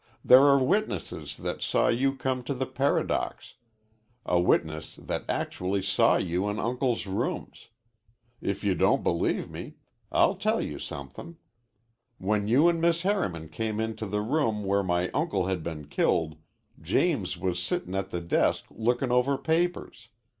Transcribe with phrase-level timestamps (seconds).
[0.25, 3.53] There are witnesses that saw you come to the Paradox,
[4.25, 7.69] a witness that actually saw you in uncle's rooms.
[8.41, 9.75] If you don't believe me,
[10.11, 11.37] I'll tell you somethin'.
[12.17, 16.35] When you an' Miss Harriman came into the room where my uncle had been killed,
[16.81, 20.07] James was sittin' at the desk lookin' over papers.